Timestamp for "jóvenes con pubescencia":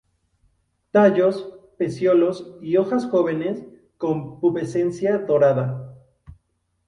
3.05-5.19